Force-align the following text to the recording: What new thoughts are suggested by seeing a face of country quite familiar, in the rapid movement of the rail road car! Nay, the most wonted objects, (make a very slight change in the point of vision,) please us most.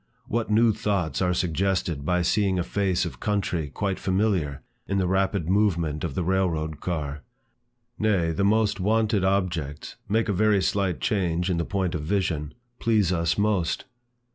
What 0.25 0.49
new 0.49 0.73
thoughts 0.73 1.21
are 1.21 1.31
suggested 1.31 2.03
by 2.03 2.23
seeing 2.23 2.57
a 2.57 2.63
face 2.63 3.05
of 3.05 3.19
country 3.19 3.69
quite 3.69 3.99
familiar, 3.99 4.63
in 4.87 4.97
the 4.97 5.05
rapid 5.05 5.47
movement 5.47 6.03
of 6.03 6.15
the 6.15 6.23
rail 6.23 6.49
road 6.49 6.79
car! 6.79 7.21
Nay, 7.99 8.31
the 8.31 8.43
most 8.43 8.79
wonted 8.79 9.23
objects, 9.23 9.97
(make 10.09 10.27
a 10.27 10.33
very 10.33 10.59
slight 10.63 11.01
change 11.01 11.51
in 11.51 11.57
the 11.57 11.65
point 11.65 11.93
of 11.93 12.01
vision,) 12.01 12.55
please 12.79 13.13
us 13.13 13.37
most. 13.37 13.85